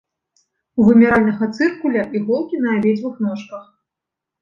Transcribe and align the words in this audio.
У 0.79 0.85
вымяральнага 0.87 1.45
цыркуля 1.57 2.03
іголкі 2.23 2.65
на 2.65 2.69
абедзвюх 2.81 3.25
ножках. 3.29 3.73